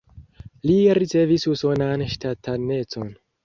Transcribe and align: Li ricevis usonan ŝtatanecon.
Li 0.69 0.77
ricevis 1.01 1.47
usonan 1.53 2.07
ŝtatanecon. 2.17 3.17